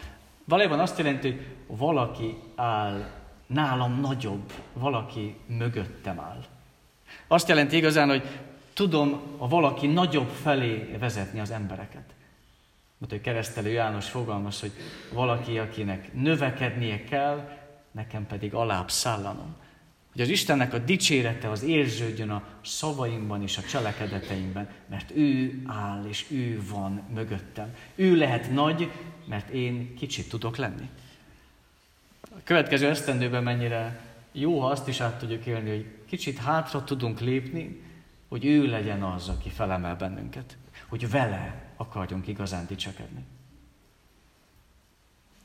Valójában 0.48 0.80
azt 0.80 0.98
jelenti, 0.98 1.30
hogy 1.30 1.78
valaki 1.78 2.36
áll 2.54 3.10
nálam 3.46 4.00
nagyobb, 4.00 4.52
valaki 4.72 5.36
mögöttem 5.46 6.20
áll. 6.20 6.44
Azt 7.26 7.48
jelenti 7.48 7.76
igazán, 7.76 8.08
hogy 8.08 8.38
tudom 8.72 9.22
a 9.38 9.48
valaki 9.48 9.86
nagyobb 9.86 10.28
felé 10.28 10.96
vezetni 10.98 11.40
az 11.40 11.50
embereket. 11.50 12.14
Mert 12.98 13.12
hogy 13.12 13.20
keresztelő 13.20 13.70
János 13.70 14.08
fogalmaz, 14.08 14.60
hogy 14.60 14.72
valaki, 15.12 15.58
akinek 15.58 16.12
növekednie 16.12 17.04
kell, 17.04 17.58
nekem 17.90 18.26
pedig 18.26 18.54
alább 18.54 18.90
szállanom. 18.90 19.56
Hogy 20.16 20.24
az 20.24 20.30
Istennek 20.30 20.72
a 20.72 20.78
dicsérete 20.78 21.50
az 21.50 21.62
érződjön 21.62 22.30
a 22.30 22.42
szavaimban 22.64 23.42
és 23.42 23.58
a 23.58 23.62
cselekedeteimben, 23.62 24.68
mert 24.86 25.10
ő 25.14 25.62
áll 25.66 26.04
és 26.08 26.26
ő 26.30 26.62
van 26.70 27.02
mögöttem. 27.14 27.74
Ő 27.94 28.14
lehet 28.16 28.52
nagy, 28.52 28.90
mert 29.24 29.48
én 29.48 29.94
kicsit 29.94 30.28
tudok 30.28 30.56
lenni. 30.56 30.88
A 32.22 32.40
következő 32.44 32.88
esztendőben 32.88 33.42
mennyire 33.42 34.00
jó, 34.32 34.60
ha 34.60 34.66
azt 34.66 34.88
is 34.88 35.00
át 35.00 35.18
tudjuk 35.18 35.46
élni, 35.46 35.70
hogy 35.70 35.86
kicsit 36.06 36.38
hátra 36.38 36.84
tudunk 36.84 37.20
lépni, 37.20 37.80
hogy 38.28 38.44
ő 38.44 38.66
legyen 38.66 39.02
az, 39.02 39.28
aki 39.28 39.48
felemel 39.48 39.96
bennünket. 39.96 40.56
Hogy 40.88 41.10
vele 41.10 41.72
akarjunk 41.76 42.26
igazán 42.26 42.66
dicsekedni. 42.66 43.24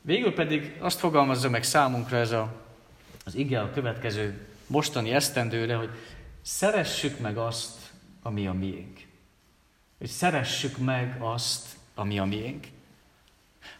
Végül 0.02 0.34
pedig 0.34 0.76
azt 0.80 0.98
fogalmazza 0.98 1.50
meg 1.50 1.62
számunkra 1.62 2.16
ez 2.16 2.30
a, 2.30 2.64
az 3.24 3.34
ige 3.34 3.60
a 3.60 3.70
következő 3.70 4.46
mostani 4.72 5.10
esztendőre, 5.10 5.74
hogy 5.74 5.90
szeressük 6.42 7.18
meg 7.18 7.36
azt, 7.36 7.78
ami 8.22 8.46
a 8.46 8.52
miénk. 8.52 9.00
Hogy 9.98 10.08
szeressük 10.08 10.78
meg 10.78 11.16
azt, 11.20 11.66
ami 11.94 12.18
a 12.18 12.24
miénk. 12.24 12.66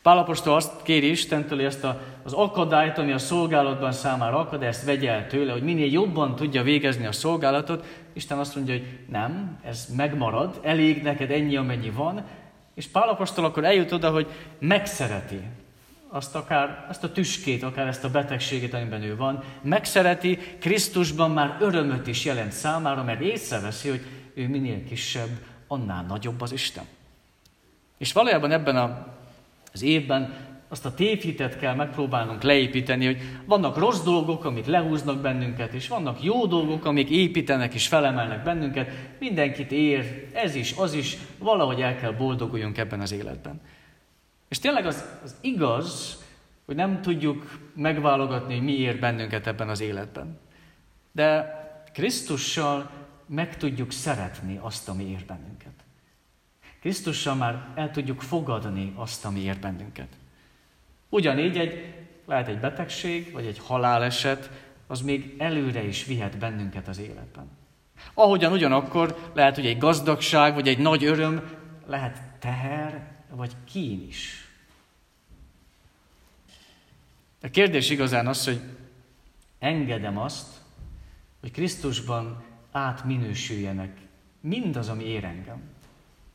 Pálapostól 0.03 0.55
azt 0.55 0.83
kéri 0.83 1.11
Istentől, 1.11 1.57
hogy 1.57 1.67
ezt 1.67 1.85
a, 1.85 2.01
az 2.23 2.33
akadályt, 2.33 2.99
ami 2.99 3.13
a 3.13 3.19
szolgálatban 3.19 3.93
számára 3.93 4.39
akad, 4.39 4.63
ezt 4.63 4.85
vegye 4.85 5.11
el 5.11 5.27
tőle, 5.27 5.53
hogy 5.53 5.63
minél 5.63 5.93
jobban 5.93 6.37
tudja 6.37 6.63
végezni 6.63 7.07
a 7.07 7.13
szolgálatot. 7.13 7.87
Isten 8.13 8.39
azt 8.39 8.55
mondja, 8.55 8.75
hogy 8.75 8.99
nem, 9.09 9.59
ez 9.65 9.89
megmarad, 9.97 10.61
elég 10.63 11.03
neked 11.03 11.31
ennyi, 11.31 11.57
amennyi 11.57 11.91
van. 11.91 12.25
És 12.75 12.87
Pálapostól 12.87 13.45
akkor 13.45 13.65
eljut 13.65 13.93
oda, 13.93 14.11
hogy 14.11 14.27
megszereti 14.59 15.41
azt 16.15 16.35
akár, 16.35 16.87
azt 16.89 17.05
a 17.05 17.13
tüskét, 17.13 17.63
akár 17.63 17.87
ezt 17.87 18.05
a 18.05 18.11
betegséget, 18.11 18.75
amiben 18.75 19.03
ő 19.03 19.17
van, 19.17 19.43
megszereti, 19.63 20.39
Krisztusban 20.61 21.31
már 21.31 21.57
örömöt 21.61 22.07
is 22.07 22.25
jelent 22.25 22.53
számára, 22.53 23.03
mert 23.03 23.21
észreveszi, 23.21 23.89
hogy 23.89 24.01
ő 24.35 24.49
minél 24.49 24.85
kisebb, 24.85 25.29
annál 25.67 26.05
nagyobb 26.09 26.41
az 26.41 26.53
Isten. 26.53 26.85
És 27.99 28.13
valójában 28.13 28.51
ebben 28.51 28.77
a, 28.77 29.07
az 29.73 29.83
évben 29.83 30.35
azt 30.69 30.87
a 30.87 30.95
tévhitet 30.95 31.59
kell 31.59 31.75
megpróbálnunk 31.75 32.43
leépíteni, 32.43 33.05
hogy 33.05 33.19
vannak 33.45 33.77
rossz 33.77 34.03
dolgok, 34.03 34.45
amik 34.45 34.67
lehúznak 34.67 35.21
bennünket, 35.21 35.73
és 35.73 35.89
vannak 35.89 36.23
jó 36.23 36.47
dolgok, 36.47 36.85
amik 36.85 37.11
építenek 37.11 37.75
és 37.75 37.89
felemelnek 37.89 38.43
bennünket. 38.43 38.91
Mindenkit 39.19 39.73
ér, 39.73 40.29
ez 40.33 40.55
is, 40.55 40.75
az 40.77 40.95
is, 40.95 41.17
valahogy 41.39 41.81
el 41.81 41.97
kell 41.97 42.13
boldoguljunk 42.13 42.79
ebben 42.79 43.01
az 43.01 43.13
életben. 43.13 43.61
És 44.53 44.59
tényleg 44.59 44.87
az, 44.87 45.05
az 45.25 45.37
igaz, 45.41 46.23
hogy 46.65 46.75
nem 46.77 47.03
tudjuk 47.03 47.59
megválogatni, 47.75 48.55
hogy 48.55 48.65
mi 48.65 48.73
ér 48.73 48.99
bennünket 48.99 49.47
ebben 49.47 49.69
az 49.69 49.81
életben. 49.81 50.39
De 51.13 51.61
Krisztussal 51.93 52.91
meg 53.27 53.57
tudjuk 53.57 53.93
szeretni 53.93 54.59
azt, 54.63 54.89
ami 54.89 55.05
ér 55.05 55.25
bennünket. 55.27 55.73
Krisztussal 56.81 57.35
már 57.35 57.69
el 57.75 57.91
tudjuk 57.91 58.21
fogadni 58.21 58.93
azt, 58.97 59.25
ami 59.25 59.41
ér 59.41 59.59
bennünket. 59.59 60.09
Ugyanígy 61.09 61.59
egy, 61.59 61.95
lehet 62.27 62.49
egy 62.49 62.61
betegség, 62.61 63.33
vagy 63.33 63.47
egy 63.47 63.59
haláleset, 63.59 64.51
az 64.87 65.01
még 65.01 65.35
előre 65.39 65.83
is 65.83 66.05
vihet 66.05 66.39
bennünket 66.39 66.89
az 66.89 66.99
életben. 66.99 67.49
Ahogyan 68.15 68.53
ugyanakkor 68.53 69.31
lehet, 69.35 69.55
hogy 69.55 69.67
egy 69.67 69.79
gazdagság, 69.79 70.55
vagy 70.55 70.69
egy 70.69 70.79
nagy 70.79 71.05
öröm 71.05 71.51
lehet 71.87 72.23
teher, 72.39 73.11
vagy 73.37 73.53
kín 73.65 74.07
is. 74.09 74.42
A 77.43 77.51
kérdés 77.51 77.91
igazán 77.91 78.27
az, 78.27 78.45
hogy 78.45 78.61
engedem 79.59 80.19
azt, 80.19 80.61
hogy 81.41 81.51
Krisztusban 81.51 82.43
átminősüljenek 82.73 83.97
mindaz, 84.41 84.89
ami 84.89 85.05
ér 85.05 85.25
engem. 85.25 85.63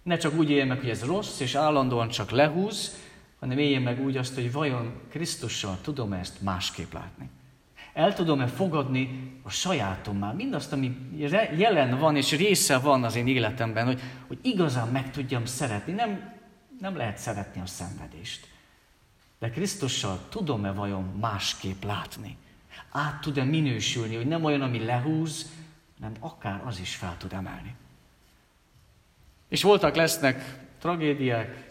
Ne 0.03 0.17
csak 0.17 0.37
úgy 0.37 0.49
éljen 0.49 0.67
meg, 0.67 0.79
hogy 0.79 0.89
ez 0.89 1.03
rossz, 1.03 1.39
és 1.39 1.55
állandóan 1.55 2.09
csak 2.09 2.31
lehúz, 2.31 2.97
hanem 3.39 3.57
éljen 3.57 3.81
meg 3.81 4.03
úgy 4.03 4.17
azt, 4.17 4.35
hogy 4.35 4.51
vajon 4.51 5.01
Krisztussal 5.09 5.77
tudom 5.81 6.13
ezt 6.13 6.41
másképp 6.41 6.93
látni. 6.93 7.29
El 7.93 8.13
tudom-e 8.13 8.47
fogadni 8.47 9.33
a 9.43 9.49
sajátommá, 9.49 10.31
mindazt, 10.31 10.73
ami 10.73 10.97
jelen 11.57 11.99
van 11.99 12.15
és 12.15 12.31
része 12.31 12.77
van 12.77 13.03
az 13.03 13.15
én 13.15 13.27
életemben, 13.27 13.85
hogy, 13.85 14.01
hogy 14.27 14.39
igazán 14.41 14.87
meg 14.87 15.11
tudjam 15.11 15.45
szeretni. 15.45 15.93
Nem, 15.93 16.33
nem 16.79 16.95
lehet 16.95 17.17
szeretni 17.17 17.61
a 17.61 17.65
szenvedést. 17.65 18.47
De 19.39 19.49
Krisztussal 19.49 20.19
tudom-e 20.29 20.71
vajon 20.71 21.03
másképp 21.03 21.83
látni? 21.83 22.37
Át 22.91 23.21
tud-e 23.21 23.43
minősülni, 23.43 24.15
hogy 24.15 24.27
nem 24.27 24.43
olyan, 24.43 24.61
ami 24.61 24.85
lehúz, 24.85 25.51
hanem 25.99 26.15
akár 26.19 26.61
az 26.65 26.79
is 26.79 26.95
fel 26.95 27.15
tud 27.17 27.33
emelni. 27.33 27.75
És 29.49 29.63
voltak, 29.63 29.95
lesznek 29.95 30.59
tragédiák, 30.79 31.65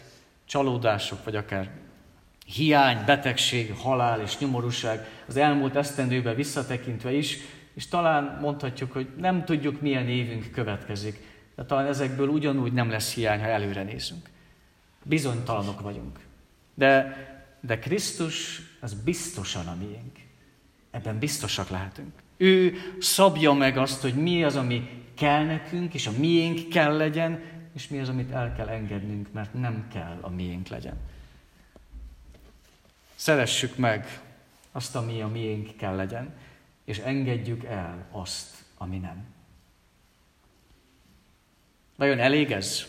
csalódások, 0.45 1.23
vagy 1.23 1.35
akár 1.35 1.69
hiány, 2.45 3.05
betegség, 3.05 3.73
halál 3.73 4.21
és 4.21 4.37
nyomorúság 4.37 5.07
az 5.27 5.35
elmúlt 5.35 5.75
esztendőben 5.75 6.35
visszatekintve 6.35 7.11
is, 7.11 7.37
és 7.73 7.87
talán 7.87 8.37
mondhatjuk, 8.41 8.91
hogy 8.91 9.07
nem 9.17 9.45
tudjuk, 9.45 9.81
milyen 9.81 10.07
évünk 10.07 10.51
következik, 10.51 11.35
de 11.55 11.65
talán 11.65 11.85
ezekből 11.85 12.27
ugyanúgy 12.27 12.73
nem 12.73 12.89
lesz 12.89 13.13
hiány, 13.13 13.39
ha 13.39 13.47
előre 13.47 13.83
nézünk. 13.83 14.29
Bizonytalanok 15.03 15.81
vagyunk. 15.81 16.19
De 16.73 17.15
de 17.67 17.79
Krisztus 17.79 18.61
az 18.79 18.93
biztosan 18.93 19.67
a 19.67 19.75
miénk. 19.75 20.17
Ebben 20.91 21.19
biztosak 21.19 21.69
lehetünk. 21.69 22.13
Ő 22.37 22.77
szabja 22.99 23.53
meg 23.53 23.77
azt, 23.77 24.01
hogy 24.01 24.13
mi 24.13 24.43
az, 24.43 24.55
ami 24.55 25.03
kell 25.15 25.45
nekünk, 25.45 25.93
és 25.93 26.07
a 26.07 26.11
miénk 26.11 26.69
kell 26.69 26.97
legyen, 26.97 27.43
és 27.73 27.87
mi 27.87 27.99
az, 27.99 28.09
amit 28.09 28.31
el 28.31 28.55
kell 28.55 28.67
engednünk, 28.67 29.31
mert 29.31 29.53
nem 29.53 29.87
kell 29.93 30.17
a 30.21 30.29
miénk 30.29 30.67
legyen. 30.67 30.97
Szeressük 33.15 33.77
meg 33.77 34.21
azt, 34.71 34.95
ami 34.95 35.21
a 35.21 35.27
miénk 35.27 35.75
kell 35.77 35.95
legyen, 35.95 36.33
és 36.85 36.97
engedjük 36.97 37.63
el 37.63 38.07
azt, 38.11 38.63
ami 38.77 38.97
nem. 38.97 39.25
Vajon 41.95 42.19
elég 42.19 42.51
ez? 42.51 42.85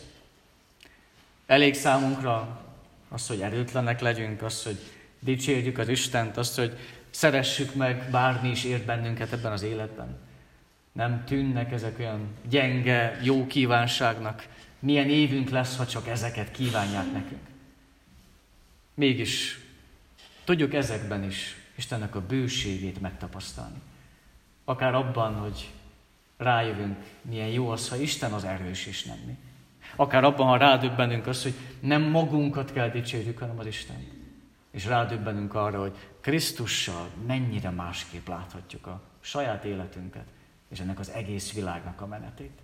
Elég 1.47 1.75
számunkra 1.75 2.67
az, 3.09 3.27
hogy 3.27 3.41
erőtlenek 3.41 4.01
legyünk, 4.01 4.43
az, 4.43 4.63
hogy 4.63 4.79
dicsérjük 5.21 5.79
az 5.79 5.89
Istent, 5.89 6.37
az, 6.37 6.55
hogy 6.55 6.79
szeressük 7.11 7.75
meg, 7.75 8.11
bármi 8.11 8.51
is 8.51 8.65
ért 8.65 8.85
bennünket 8.85 9.33
ebben 9.33 9.53
az 9.53 9.63
életben. 9.63 10.19
Nem 10.93 11.25
tűnnek 11.25 11.73
ezek 11.73 11.99
olyan 11.99 12.29
gyenge, 12.49 13.19
jó 13.23 13.47
kívánságnak. 13.47 14.47
Milyen 14.79 15.09
évünk 15.09 15.49
lesz, 15.49 15.77
ha 15.77 15.87
csak 15.87 16.09
ezeket 16.09 16.51
kívánják 16.51 17.13
nekünk. 17.13 17.47
Mégis 18.95 19.61
tudjuk 20.45 20.75
ezekben 20.75 21.25
is 21.25 21.57
Istennek 21.77 22.15
a 22.15 22.27
bőségét 22.27 23.01
megtapasztalni. 23.01 23.79
Akár 24.65 24.95
abban, 24.95 25.35
hogy 25.35 25.71
rájövünk, 26.37 26.97
milyen 27.23 27.49
jó 27.49 27.69
az, 27.69 27.89
ha 27.89 27.97
Isten 27.97 28.33
az 28.33 28.45
erős 28.45 28.87
is 28.87 29.05
nem 29.05 29.19
mi. 29.27 29.37
Akár 30.01 30.25
abban, 30.25 30.47
ha 30.47 30.57
rádöbbenünk 30.57 31.27
az, 31.27 31.43
hogy 31.43 31.55
nem 31.81 32.03
magunkat 32.03 32.73
kell 32.73 32.89
dicsérjük, 32.89 33.39
hanem 33.39 33.59
az 33.59 33.67
Isten. 33.67 34.07
És 34.71 34.87
rádöbbenünk 34.87 35.55
arra, 35.55 35.81
hogy 35.81 35.97
Krisztussal 36.21 37.09
mennyire 37.27 37.71
másképp 37.71 38.29
láthatjuk 38.29 38.87
a 38.87 39.01
saját 39.21 39.65
életünket, 39.65 40.27
és 40.69 40.81
ennek 40.81 40.99
az 40.99 41.11
egész 41.11 41.53
világnak 41.53 42.01
a 42.01 42.07
menetét. 42.07 42.59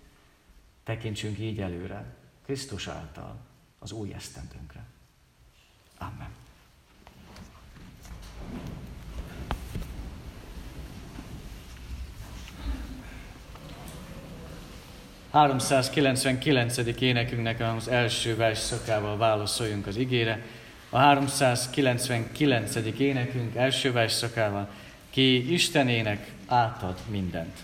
Tekintsünk 0.83 1.39
így 1.39 1.59
előre, 1.59 2.15
Krisztus 2.45 2.87
által 2.87 3.35
az 3.79 3.91
új 3.91 4.13
esztendőnkre. 4.13 4.83
Amen. 5.97 6.44
399. 15.35 16.77
énekünknek 16.99 17.63
az 17.77 17.87
első 17.87 18.35
versszakával 18.35 19.17
válaszoljunk 19.17 19.87
az 19.87 19.97
igére. 19.97 20.45
A 20.89 20.97
399. 20.97 22.75
énekünk 22.97 23.55
első 23.55 23.91
versszakával 23.91 24.69
ki 25.09 25.53
Istenének 25.53 26.31
átad 26.45 26.95
mindent. 27.09 27.57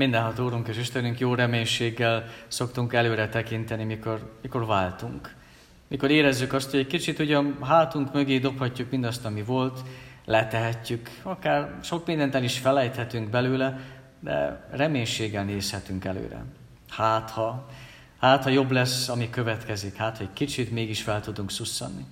Mindenható 0.00 0.44
Úrunk 0.44 0.68
és 0.68 0.78
Istenünk 0.78 1.18
jó 1.18 1.34
reménységgel 1.34 2.24
szoktunk 2.48 2.92
előre 2.92 3.28
tekinteni, 3.28 3.84
mikor, 3.84 4.38
mikor 4.42 4.66
váltunk. 4.66 5.34
Mikor 5.88 6.10
érezzük 6.10 6.52
azt, 6.52 6.70
hogy 6.70 6.80
egy 6.80 6.86
kicsit 6.86 7.18
ugyan 7.18 7.56
hátunk 7.62 8.12
mögé 8.12 8.38
dobhatjuk 8.38 8.90
mindazt, 8.90 9.24
ami 9.24 9.42
volt, 9.42 9.80
letehetjük, 10.24 11.10
akár 11.22 11.78
sok 11.82 12.06
mindent 12.06 12.34
el 12.34 12.42
is 12.42 12.58
felejthetünk 12.58 13.30
belőle, 13.30 13.80
de 14.20 14.66
reménységgel 14.70 15.44
nézhetünk 15.44 16.04
előre. 16.04 16.44
Hát 16.88 17.30
ha, 17.30 17.68
hát 18.18 18.42
ha 18.42 18.50
jobb 18.50 18.70
lesz, 18.70 19.08
ami 19.08 19.30
következik, 19.30 19.96
hát 19.96 20.16
ha 20.16 20.22
egy 20.22 20.32
kicsit 20.32 20.70
mégis 20.70 21.02
fel 21.02 21.20
tudunk 21.20 21.50
szusszanni. 21.50 22.04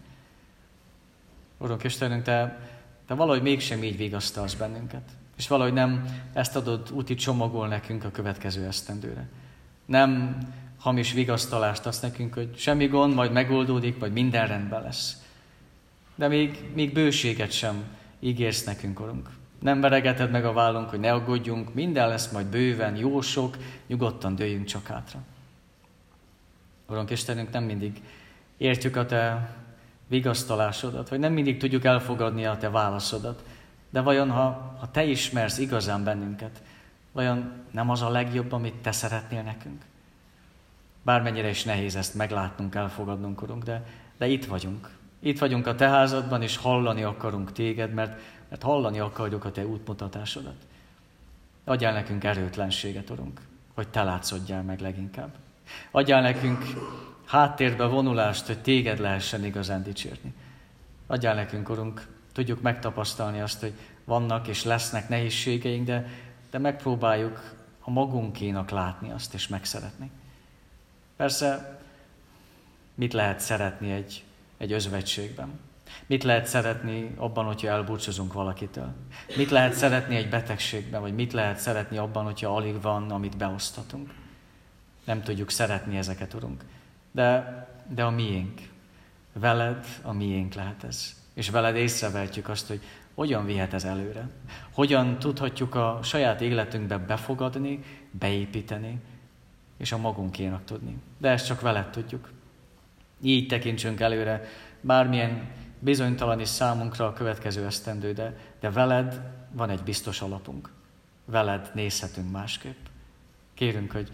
Urunk 1.58 1.84
Istenünk, 1.84 2.22
Te, 2.22 2.60
Te 3.06 3.14
valahogy 3.14 3.42
mégsem 3.42 3.82
így 3.82 3.96
vigasztalsz 3.96 4.54
bennünket. 4.54 5.10
És 5.38 5.48
valahogy 5.48 5.72
nem 5.72 6.04
ezt 6.32 6.56
adod 6.56 6.90
úti 6.92 7.14
csomagol 7.14 7.68
nekünk 7.68 8.04
a 8.04 8.10
következő 8.10 8.66
esztendőre. 8.66 9.28
Nem 9.84 10.38
hamis 10.78 11.12
vigasztalást 11.12 11.86
adsz 11.86 12.00
nekünk, 12.00 12.34
hogy 12.34 12.56
semmi 12.56 12.86
gond, 12.86 13.14
majd 13.14 13.32
megoldódik, 13.32 13.98
vagy 13.98 14.12
minden 14.12 14.46
rendben 14.46 14.82
lesz. 14.82 15.22
De 16.14 16.28
még, 16.28 16.70
még 16.74 16.92
bőséget 16.92 17.50
sem 17.50 17.82
ígérsz 18.20 18.64
nekünk, 18.64 19.00
Urunk. 19.00 19.30
Nem 19.58 19.80
veregeted 19.80 20.30
meg 20.30 20.44
a 20.44 20.52
vállunk, 20.52 20.88
hogy 20.88 21.00
ne 21.00 21.12
aggódjunk, 21.12 21.74
minden 21.74 22.08
lesz 22.08 22.30
majd 22.30 22.46
bőven, 22.46 22.96
jó 22.96 23.20
sok, 23.20 23.56
nyugodtan 23.86 24.34
dőjünk 24.34 24.64
csak 24.64 24.86
hátra. 24.86 25.20
Urunk 26.86 27.10
Istenünk, 27.10 27.50
nem 27.50 27.64
mindig 27.64 28.02
értjük 28.56 28.96
a 28.96 29.06
Te 29.06 29.54
vigasztalásodat, 30.06 31.08
vagy 31.08 31.18
nem 31.18 31.32
mindig 31.32 31.58
tudjuk 31.58 31.84
elfogadni 31.84 32.44
a 32.44 32.56
Te 32.56 32.70
válaszodat. 32.70 33.42
De 33.90 34.00
vajon, 34.00 34.30
ha, 34.30 34.76
ha 34.80 34.90
Te 34.90 35.04
ismersz 35.04 35.58
igazán 35.58 36.04
bennünket, 36.04 36.62
vajon 37.12 37.52
nem 37.70 37.90
az 37.90 38.02
a 38.02 38.08
legjobb, 38.08 38.52
amit 38.52 38.74
Te 38.74 38.92
szeretnél 38.92 39.42
nekünk? 39.42 39.84
Bármennyire 41.02 41.48
is 41.48 41.64
nehéz 41.64 41.96
ezt 41.96 42.14
meglátnunk, 42.14 42.74
elfogadnunk, 42.74 43.42
Urunk, 43.42 43.62
de, 43.62 43.86
de 44.18 44.26
itt 44.26 44.44
vagyunk. 44.44 44.90
Itt 45.20 45.38
vagyunk 45.38 45.66
a 45.66 45.74
Te 45.74 45.88
házadban, 45.88 46.42
és 46.42 46.56
hallani 46.56 47.02
akarunk 47.02 47.52
Téged, 47.52 47.92
mert, 47.92 48.20
mert 48.48 48.62
hallani 48.62 48.98
akarjuk 48.98 49.44
a 49.44 49.50
Te 49.50 49.66
útmutatásodat. 49.66 50.56
Adjál 51.64 51.92
nekünk 51.92 52.24
erőtlenséget, 52.24 53.10
Urunk, 53.10 53.40
hogy 53.74 53.88
Te 53.88 54.02
látszodjál 54.02 54.62
meg 54.62 54.80
leginkább. 54.80 55.30
Adjál 55.90 56.22
nekünk 56.22 56.64
háttérbe 57.26 57.84
vonulást, 57.84 58.46
hogy 58.46 58.58
Téged 58.58 58.98
lehessen 58.98 59.44
igazán 59.44 59.82
dicsérni. 59.82 60.34
Adjál 61.06 61.34
nekünk, 61.34 61.68
Urunk, 61.68 62.06
tudjuk 62.38 62.60
megtapasztalni 62.60 63.40
azt, 63.40 63.60
hogy 63.60 63.72
vannak 64.04 64.48
és 64.48 64.64
lesznek 64.64 65.08
nehézségeink, 65.08 65.86
de, 65.86 66.08
de 66.50 66.58
megpróbáljuk 66.58 67.54
a 67.80 67.90
magunkénak 67.90 68.70
látni 68.70 69.10
azt 69.10 69.34
és 69.34 69.48
megszeretni. 69.48 70.10
Persze, 71.16 71.78
mit 72.94 73.12
lehet 73.12 73.40
szeretni 73.40 73.90
egy, 73.90 74.24
egy 74.56 74.72
özvegységben? 74.72 75.60
Mit 76.06 76.24
lehet 76.24 76.46
szeretni 76.46 77.14
abban, 77.16 77.44
hogyha 77.44 77.68
elbúcsúzunk 77.68 78.32
valakitől? 78.32 78.94
Mit 79.36 79.50
lehet 79.50 79.74
szeretni 79.74 80.16
egy 80.16 80.28
betegségben, 80.28 81.00
vagy 81.00 81.14
mit 81.14 81.32
lehet 81.32 81.58
szeretni 81.58 81.96
abban, 81.96 82.24
hogyha 82.24 82.56
alig 82.56 82.80
van, 82.80 83.10
amit 83.10 83.36
beosztatunk? 83.36 84.14
Nem 85.04 85.22
tudjuk 85.22 85.50
szeretni 85.50 85.96
ezeket, 85.96 86.34
Urunk. 86.34 86.64
De, 87.10 87.66
de 87.88 88.04
a 88.04 88.10
miénk. 88.10 88.60
Veled 89.32 89.86
a 90.02 90.12
miénk 90.12 90.54
lehet 90.54 90.84
ez. 90.84 91.17
És 91.38 91.50
veled 91.50 91.76
észrevehetjük 91.76 92.48
azt, 92.48 92.66
hogy 92.68 92.80
hogyan 93.14 93.44
vihet 93.44 93.74
ez 93.74 93.84
előre. 93.84 94.28
Hogyan 94.72 95.18
tudhatjuk 95.18 95.74
a 95.74 95.98
saját 96.02 96.40
életünkbe 96.40 96.98
befogadni, 96.98 97.84
beépíteni, 98.10 98.98
és 99.76 99.92
a 99.92 99.98
magunkénak 99.98 100.64
tudni. 100.64 100.96
De 101.18 101.28
ezt 101.28 101.46
csak 101.46 101.60
veled 101.60 101.90
tudjuk. 101.90 102.30
Így 103.20 103.46
tekintsünk 103.46 104.00
előre, 104.00 104.44
bármilyen 104.80 105.50
bizonytalan 105.78 106.40
is 106.40 106.48
számunkra 106.48 107.06
a 107.06 107.12
következő 107.12 107.66
esztendő, 107.66 108.12
de, 108.12 108.36
de 108.60 108.70
veled 108.70 109.20
van 109.52 109.70
egy 109.70 109.82
biztos 109.82 110.20
alapunk. 110.20 110.70
Veled 111.24 111.70
nézhetünk 111.74 112.30
másképp. 112.30 112.86
Kérünk, 113.54 113.92
hogy 113.92 114.10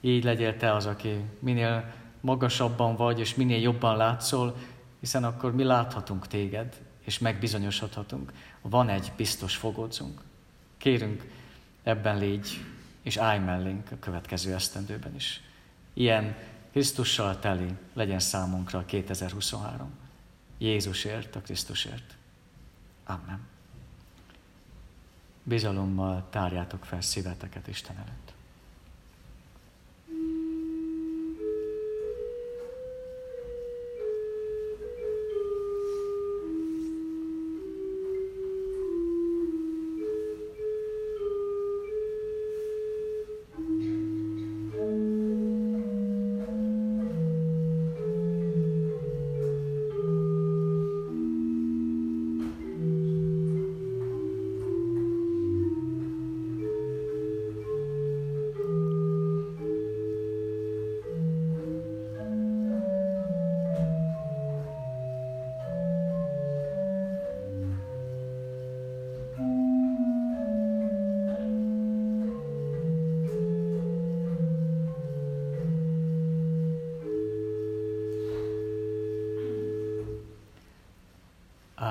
így 0.00 0.24
legyél 0.24 0.56
te 0.56 0.74
az, 0.74 0.86
aki 0.86 1.24
minél 1.38 1.92
magasabban 2.20 2.96
vagy, 2.96 3.18
és 3.18 3.34
minél 3.34 3.60
jobban 3.60 3.96
látszol, 3.96 4.56
hiszen 5.00 5.24
akkor 5.24 5.54
mi 5.54 5.62
láthatunk 5.62 6.26
téged, 6.26 6.80
és 7.04 7.18
megbizonyosodhatunk. 7.18 8.32
Van 8.60 8.88
egy 8.88 9.12
biztos 9.16 9.56
fogódzunk. 9.56 10.20
Kérünk, 10.76 11.24
ebben 11.82 12.18
légy, 12.18 12.64
és 13.02 13.16
állj 13.16 13.38
mellénk 13.38 13.90
a 13.90 13.98
következő 14.00 14.54
esztendőben 14.54 15.14
is. 15.14 15.42
Ilyen 15.92 16.36
Krisztussal 16.70 17.38
teli 17.38 17.72
legyen 17.92 18.20
számunkra 18.20 18.78
a 18.78 18.84
2023. 18.84 19.90
Jézusért, 20.58 21.36
a 21.36 21.40
Krisztusért. 21.40 22.16
Amen. 23.04 23.40
Bizalommal 25.42 26.26
tárjátok 26.30 26.84
fel 26.84 27.00
szíveteket 27.00 27.66
Isten 27.66 27.96
előtt. 27.96 28.32